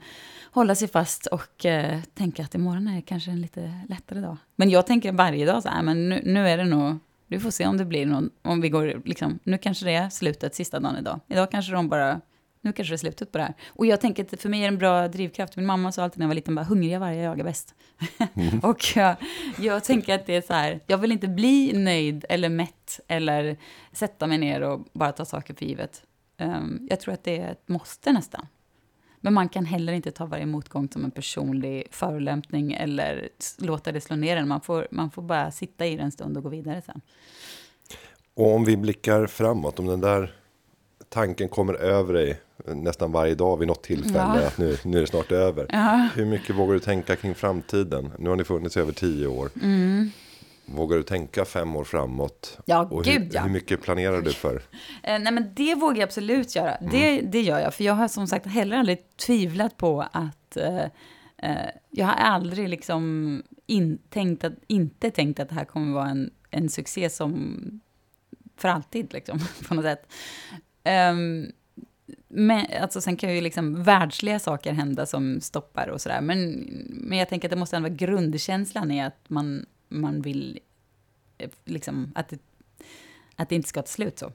[0.52, 4.37] hålla sig fast och eh, tänka att imorgon är kanske en lite lättare dag.
[4.57, 7.50] Men jag tänker varje dag så här, men nu, nu är det nog, du får
[7.50, 10.81] se om det blir någon, om vi går liksom, nu kanske det är slutet, sista
[10.81, 11.20] dagen idag.
[11.29, 12.20] Idag kanske de bara,
[12.61, 13.55] nu kanske det är slutet på det här.
[13.68, 15.57] Och jag tänker att för mig är det en bra drivkraft.
[15.57, 17.74] Min mamma sa alltid när jag var liten, bara hungriga vargar jagar bäst.
[18.35, 18.59] Mm.
[18.62, 19.16] och jag,
[19.59, 23.57] jag tänker att det är så här, jag vill inte bli nöjd eller mätt eller
[23.92, 26.02] sätta mig ner och bara ta saker för givet.
[26.38, 28.46] Um, jag tror att det är ett måste nästan.
[29.20, 34.01] Men man kan heller inte ta varje motgång som en personlig förolämpning eller låta det
[34.01, 34.49] slå ner en.
[34.49, 37.01] Man får, man får bara sitta i det en stund och gå vidare sen.
[38.35, 40.35] Och om vi blickar framåt, om den där
[41.09, 44.46] tanken kommer över dig nästan varje dag vid något tillfälle ja.
[44.46, 45.66] att nu, nu är det snart över.
[45.68, 46.09] Ja.
[46.14, 48.12] Hur mycket vågar du tänka kring framtiden?
[48.18, 49.51] Nu har ni funnits i över tio år.
[49.62, 50.11] Mm.
[50.66, 52.59] Vågar du tänka fem år framåt?
[52.64, 53.42] Ja, och gud hur, ja.
[53.42, 54.62] Hur mycket planerar du för?
[55.02, 56.74] Eh, nej, men det vågar jag absolut göra.
[56.74, 56.92] Mm.
[56.92, 60.85] Det, det gör jag, för jag har som sagt heller aldrig tvivlat på att eh,
[61.38, 66.09] eh, jag har aldrig liksom in, tänkt att, inte tänkt att det här kommer vara
[66.09, 67.61] en, en succé som
[68.57, 70.12] för alltid, liksom, på något sätt.
[70.85, 71.52] Um,
[72.29, 76.20] men, alltså, sen kan ju liksom världsliga saker hända som stoppar och sådär.
[76.20, 76.50] Men,
[76.88, 80.61] men jag tänker att det måste ändå vara grundkänslan i att man, man vill
[81.38, 82.38] eh, liksom, att, det,
[83.37, 84.33] att det inte ska ta slut så.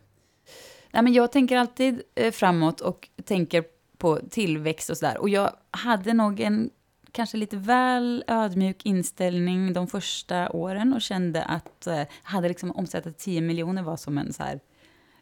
[0.91, 3.63] Nej, men jag tänker alltid eh, framåt och tänker
[3.97, 5.17] på tillväxt och sådär.
[5.17, 6.69] Och jag hade nog en
[7.11, 13.11] kanske lite väl ödmjuk inställning de första åren och kände att eh, hade liksom omsätta
[13.11, 14.59] 10 miljoner var som en så här...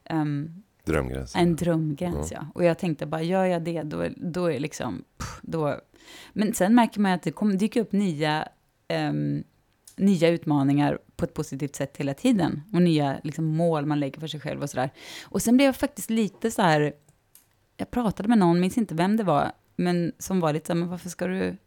[0.09, 1.35] Um, drömgräns.
[1.35, 2.37] En drömgräns, ja.
[2.41, 2.47] ja.
[2.55, 5.03] Och jag tänkte bara, gör jag det, då, då är liksom...
[5.41, 5.79] Då...
[6.33, 8.47] Men sen märker man att det kommer dyka upp nya,
[9.09, 9.43] um,
[9.99, 12.61] nya utmaningar på ett positivt sätt hela tiden.
[12.73, 14.89] Och nya liksom, mål man lägger för sig själv och sådär.
[15.23, 16.93] Och sen blev jag faktiskt lite så här...
[17.77, 20.79] Jag pratade med någon, minns inte vem det var, men som var lite så här,
[20.79, 21.57] men varför ska du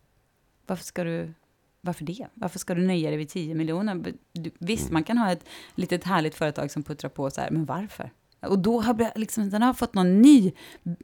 [0.67, 1.35] varför ska du...
[1.81, 2.27] Varför det?
[2.35, 4.15] Varför ska du nöja dig vid 10 miljoner?
[4.33, 4.93] Du, visst, mm.
[4.93, 8.11] man kan ha ett litet härligt företag som puttrar på så här, men varför?
[8.41, 10.53] Och då har jag liksom, den har fått någon ny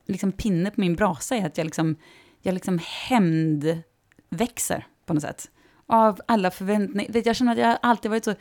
[0.06, 1.96] liksom, pinne på min brasa i att jag liksom,
[2.42, 5.50] jag liksom hämndväxer på något sätt.
[5.90, 7.22] Av alla förväntningar.
[7.24, 8.34] Jag känner att jag alltid varit så...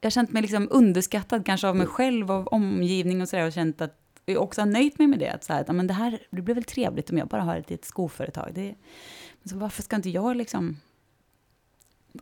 [0.00, 3.46] Jag har känt mig liksom underskattad kanske av mig själv, av omgivning och sådär.
[3.46, 5.28] Och känt att jag också har nöjt mig med det.
[5.28, 7.56] Att så här, att, men det här det blir väl trevligt om jag bara har
[7.56, 8.50] ett litet skoföretag.
[8.54, 8.74] Det,
[9.44, 10.76] så varför ska inte jag liksom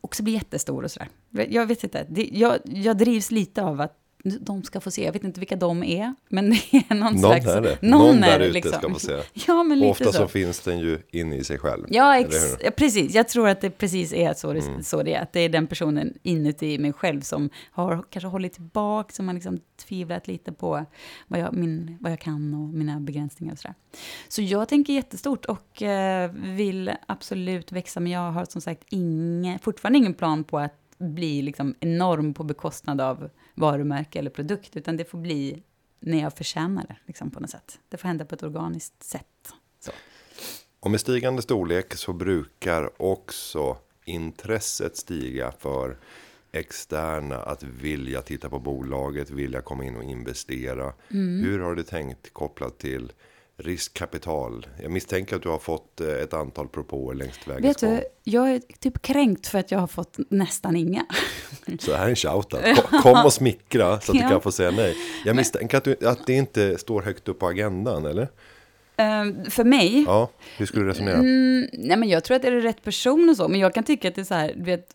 [0.00, 1.08] också bli jättestor och sådär?
[1.30, 2.06] Jag vet inte.
[2.08, 5.04] Det, jag, jag drivs lite av att de ska få se.
[5.04, 7.46] Jag vet inte vilka de är, men det är någon, någon slags...
[7.46, 7.82] Är det.
[7.82, 8.72] Någon, någon där ute liksom.
[8.72, 9.20] ska få se.
[9.46, 10.12] Ja, men lite ofta så.
[10.12, 10.28] så.
[10.28, 11.86] finns den ju inne i sig själv.
[11.88, 13.14] Ja, ex, ja, precis.
[13.14, 14.82] Jag tror att det precis är så det, mm.
[14.82, 15.22] så det är.
[15.22, 19.34] Att det är den personen inuti mig själv som har kanske hållit tillbaka, som har
[19.34, 20.84] liksom tvivlat lite på
[21.26, 23.74] vad jag, min, vad jag kan och mina begränsningar och sådär.
[24.28, 29.58] Så jag tänker jättestort och eh, vill absolut växa, men jag har som sagt inge,
[29.62, 34.96] fortfarande ingen plan på att bli liksom enorm på bekostnad av varumärke eller produkt, utan
[34.96, 35.62] det får bli
[36.00, 37.78] när jag förtjänar det, liksom, på något sätt.
[37.88, 39.52] Det får hända på ett organiskt sätt.
[39.80, 39.92] Så.
[40.80, 45.98] Och med stigande storlek så brukar också intresset stiga för
[46.52, 50.92] externa att vilja titta på bolaget, vilja komma in och investera.
[51.10, 51.44] Mm.
[51.44, 53.12] Hur har du tänkt kopplat till
[53.56, 54.66] riskkapital.
[54.82, 57.62] Jag misstänker att du har fått eh, ett antal propåer längs vägen.
[57.62, 61.06] Vet du, jag är typ kränkt för att jag har fått nästan inga.
[61.78, 62.62] Så här är en shoutout.
[63.02, 64.24] Kom och smickra så att ja.
[64.24, 64.96] du kan få säga nej.
[65.24, 68.22] Jag misstänker att, du, att det inte står högt upp på agendan, eller?
[68.22, 70.04] Uh, för mig?
[70.06, 71.16] Ja, hur skulle du resonera?
[71.16, 73.84] Mm, nej, men jag tror att det är rätt person och så, men jag kan
[73.84, 74.94] tycka att det är så här, du vet,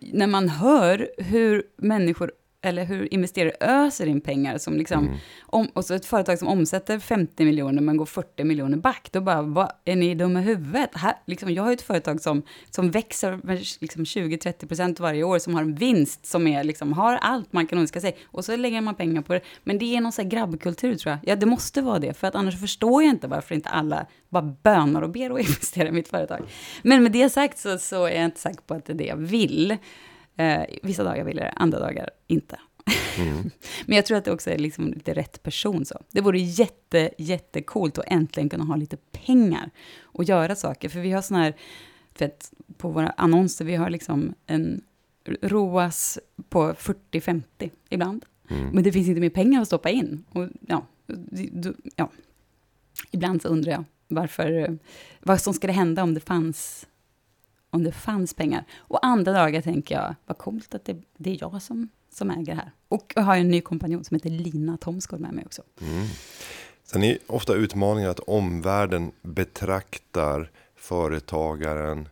[0.00, 2.32] när man hör hur människor
[2.62, 5.18] eller hur investerare öser in pengar som liksom, mm.
[5.42, 9.20] om, och så ett företag som omsätter 50 miljoner men går 40 miljoner back, då
[9.20, 10.90] bara, vad, är ni dumma i huvudet?
[10.94, 15.38] Här, liksom, jag har ett företag som, som växer med liksom 20-30 procent varje år,
[15.38, 18.56] som har en vinst, som är, liksom, har allt man kan önska sig, och så
[18.56, 19.40] lägger man pengar på det.
[19.64, 21.18] Men det är någon sån här grabbkultur tror jag.
[21.22, 24.54] Ja, det måste vara det, för att annars förstår jag inte varför inte alla bara
[24.62, 26.40] bönar och ber att investera i mitt företag.
[26.82, 29.04] Men med det sagt så, så är jag inte säker på att det är det
[29.04, 29.76] jag vill.
[30.40, 32.58] Eh, vissa dagar vill jag det, andra dagar inte.
[33.18, 33.50] Mm.
[33.86, 35.84] Men jag tror att det också är liksom lite rätt person.
[35.84, 36.00] så.
[36.10, 39.70] Det vore jätte, jättekult att äntligen kunna ha lite pengar
[40.02, 40.88] och göra saker.
[40.88, 41.54] För vi har sådana här,
[42.14, 44.82] för att på våra annonser, vi har liksom en
[45.42, 47.42] ROAS på 40-50
[47.88, 48.24] ibland.
[48.48, 48.68] Mm.
[48.68, 50.24] Men det finns inte mer pengar att stoppa in.
[50.32, 50.86] Och, ja,
[51.52, 52.10] du, ja.
[53.10, 54.78] Ibland så undrar jag varför,
[55.20, 56.86] vad som skulle hända om det fanns
[57.70, 58.64] om det fanns pengar.
[58.76, 62.54] Och andra dagar tänker jag, vad coolt att det, det är jag som, som äger
[62.54, 62.72] här.
[62.88, 65.62] Och jag har en ny kompanjon som heter Lina Thomsgård med mig också.
[65.80, 66.06] Mm.
[66.84, 72.08] Sen är ofta utmaningen att omvärlden betraktar företagaren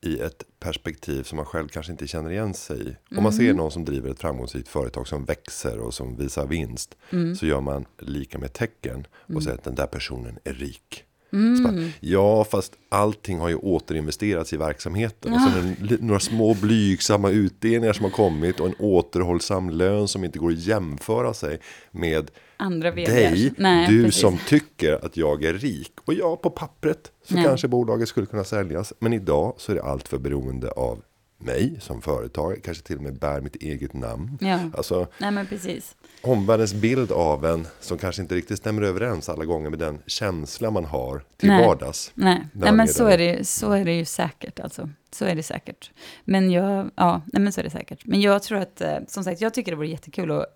[0.00, 2.96] i ett perspektiv som man själv kanske inte känner igen sig i.
[3.16, 6.96] Om man ser någon som driver ett framgångsrikt företag som växer och som visar vinst.
[7.38, 11.04] Så gör man lika med tecken och säger att den där personen är rik.
[11.30, 15.32] Så bara, ja, fast allting har ju återinvesterats i verksamheten.
[15.32, 20.24] Och sen li- några små blygsamma utdelningar som har kommit och en återhållsam lön som
[20.24, 21.58] inte går att jämföra sig
[21.90, 23.06] med Andra VDs.
[23.08, 24.20] dig, Nej, du precis.
[24.20, 25.92] som tycker att jag är rik.
[26.04, 27.44] Och ja, på pappret så Nej.
[27.44, 28.92] kanske bolaget skulle kunna säljas.
[28.98, 31.02] Men idag så är det allt för beroende av
[31.42, 32.60] mig som företag.
[32.64, 34.38] Kanske till och med bär mitt eget namn.
[34.40, 34.58] Ja.
[34.76, 35.96] Alltså Nej, men precis.
[36.22, 40.70] omvärldens bild av en som kanske inte riktigt stämmer överens alla gånger med den känsla
[40.70, 41.66] man har till Nej.
[41.66, 42.12] vardags.
[42.14, 44.60] Nej, nej men så är, det, ju- så är det ju säkert.
[44.60, 44.90] Alltså.
[45.12, 45.90] Så är det säkert.
[46.24, 48.06] Men jag, ja, nej men så är det säkert.
[48.06, 50.46] Men jag tror att, eh, som sagt, jag tycker det vore jättekul att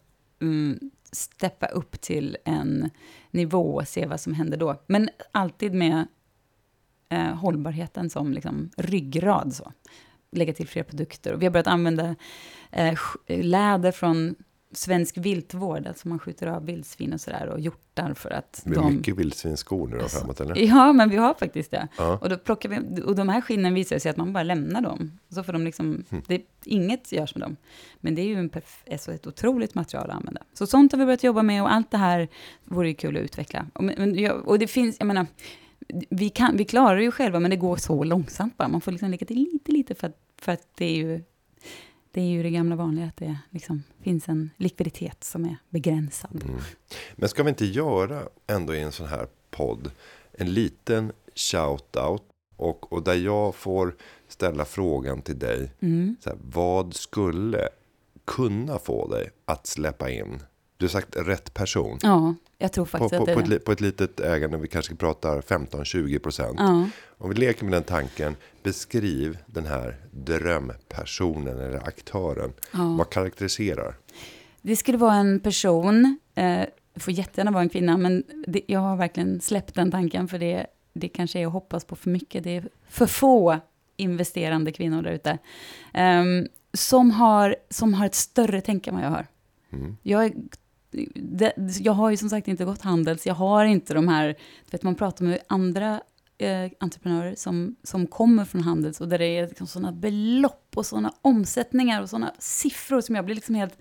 [0.42, 2.90] mm, steppa upp till en
[3.31, 4.83] nivå och se vad som händer då.
[4.87, 6.07] Men alltid med
[7.09, 9.55] eh, hållbarheten som liksom ryggrad.
[9.55, 9.73] Så.
[10.35, 11.33] Lägga till fler produkter.
[11.33, 12.16] Och vi har börjat använda
[12.70, 14.35] eh, läder från
[14.73, 15.87] svensk viltvård.
[15.87, 18.97] Alltså man skjuter av vildsvin och sådär och hjortar för att Det blir de...
[18.97, 20.57] mycket vildsvinsskor nu då framåt eller?
[20.57, 21.88] Ja, men vi har faktiskt det.
[21.99, 22.18] Ja.
[22.23, 25.18] Och, då plockar vi, och de här skinnen visar sig att man bara lämnar dem.
[25.29, 26.23] Så får de liksom, Hm.
[26.27, 27.57] det, inget görs med dem.
[28.01, 28.51] Men det är ju en
[28.92, 30.42] alltså ett otroligt material att använda.
[30.55, 32.29] Så sånt har vi börjat jobba med och allt det här
[32.64, 33.66] vore ju kul att utveckla.
[33.75, 35.27] Och, men, och det finns, jag menar,
[36.11, 38.68] vi, kan, vi klarar det ju själva, men det går så långsamt bara.
[38.68, 41.23] Man får liksom lägga till lite, lite för att, för att det är ju
[42.11, 46.45] det är ju det gamla vanliga, att det liksom finns en likviditet som är begränsad.
[46.45, 46.61] Mm.
[47.17, 49.91] Men ska vi inte göra ändå i en sån här podd
[50.33, 52.23] en liten shout-out
[52.57, 53.97] och, och där jag får
[54.29, 55.73] ställa frågan till dig.
[55.81, 56.17] Mm.
[56.21, 57.69] Så här, vad skulle
[58.25, 60.43] kunna få dig att släppa in?
[60.77, 61.99] Du har sagt rätt person.
[62.03, 63.55] Ja, jag tror På, faktiskt på, att det på, är ett, det.
[63.55, 66.57] li- på ett litet ägande, vi kanske pratar 15-20 procent.
[66.59, 66.89] Ja.
[67.19, 72.53] Om vi leker med den tanken, beskriv den här drömpersonen eller aktören.
[72.73, 72.95] Ja.
[72.99, 73.95] Vad karaktäriserar?
[74.63, 76.63] Det skulle vara en person, eh,
[76.97, 80.67] får jättegärna vara en kvinna, men det, jag har verkligen släppt den tanken, för det,
[80.93, 82.45] det kanske är att hoppas på för mycket.
[82.45, 83.59] Det är för få
[83.97, 85.39] investerande kvinnor där ute.
[85.95, 89.27] Ehm, som, har, som har ett större tänk än vad jag har.
[89.73, 89.97] Mm.
[90.03, 90.33] Jag, är,
[91.15, 94.71] det, jag har ju som sagt inte gått handels, jag har inte de här, du
[94.71, 96.01] vet man pratar med andra
[96.39, 100.87] eh, entreprenörer som, som kommer från handels och där det är liksom sådana belopp och
[100.87, 103.79] sådana omsättningar och sådana siffror som jag blir liksom helt,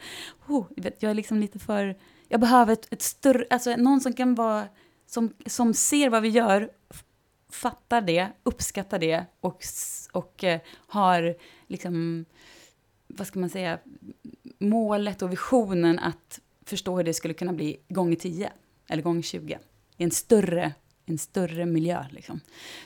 [0.47, 1.97] oh, jag vet, jag är liksom lite för,
[2.27, 4.67] jag behöver ett, ett större, alltså någon som kan vara,
[5.07, 6.69] som, som ser vad vi gör,
[7.49, 9.63] fattar det, uppskattar det och,
[10.11, 11.35] och eh, har
[11.67, 12.25] liksom,
[13.07, 13.79] vad ska man säga,
[14.59, 18.51] målet och visionen att förstå hur det skulle kunna bli gånger 10
[18.89, 19.59] eller gånger 20
[19.97, 20.73] i en större,
[21.05, 22.05] en större miljö.
[22.11, 22.39] Liksom.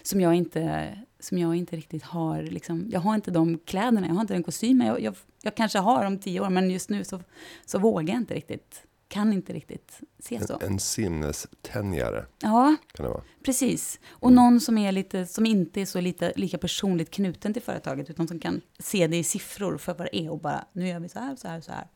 [0.04, 2.44] Som, jag inte, som jag inte riktigt har.
[2.44, 4.88] Liksom, jag har inte de kläderna, jag har inte den kostymen.
[4.88, 7.20] Jag, jag, jag kanske har om tio år, men just nu så,
[7.66, 8.84] så vågar jag inte riktigt.
[9.10, 10.54] Kan inte riktigt se så.
[10.54, 13.24] En, en sinnestänjare Ja, kan det vara.
[13.44, 14.00] precis.
[14.10, 18.10] Och någon som, är lite, som inte är så lite, lika personligt knuten till företaget,
[18.10, 21.00] utan som kan se det i siffror för vad det är och bara, nu gör
[21.00, 21.88] vi så här, så här, så här.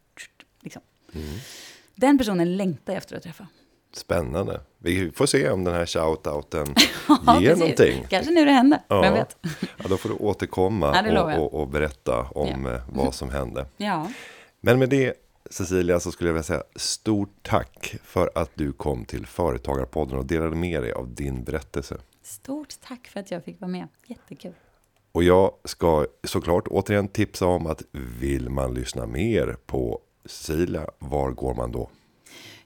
[0.62, 0.82] Liksom.
[1.13, 1.28] Mm.
[2.01, 3.47] Den personen längtar jag efter att träffa.
[3.93, 4.61] Spännande.
[4.77, 6.75] Vi får se om den här shoutouten
[7.07, 7.59] Ja, ger precis.
[7.59, 8.05] någonting.
[8.09, 9.01] Kanske nu det händer, Ja.
[9.01, 9.37] vem vet?
[9.77, 13.65] Ja, då får du återkomma Ja, och, och, och berätta om eh, vad som hände.
[13.77, 14.11] Ja,
[14.61, 15.13] Men med det
[15.49, 20.25] Cecilia så skulle jag vilja säga stort tack för att du kom till Företagarpodden och
[20.25, 21.97] delade med dig av din berättelse.
[22.23, 23.87] stort tack för att jag fick vara med.
[24.05, 24.53] Jättekul.
[25.11, 27.83] Och jag ska såklart återigen tipsa om att
[28.19, 31.89] vill man lyssna mer på Cecilia, var går man då?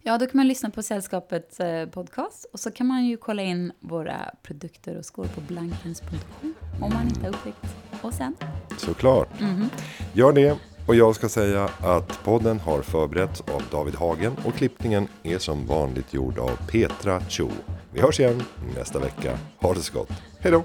[0.01, 3.41] Ja, då kan man lyssna på Sällskapets eh, podcast och så kan man ju kolla
[3.41, 8.35] in våra produkter och skor på blankens.com om man inte har upptäckt oss än.
[8.77, 9.39] Såklart.
[9.39, 9.69] Mhm.
[10.13, 10.57] Gör det.
[10.87, 15.65] Och jag ska säga att podden har förberetts av David Hagen och klippningen är som
[15.65, 17.49] vanligt gjord av Petra Cho.
[17.93, 18.43] Vi hörs igen
[18.75, 19.37] nästa vecka.
[19.57, 20.11] Ha det så gott.
[20.39, 20.63] Hej då!